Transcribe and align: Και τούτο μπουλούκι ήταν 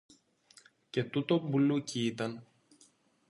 Και 0.89 1.03
τούτο 1.03 1.39
μπουλούκι 1.39 2.05
ήταν 2.05 2.47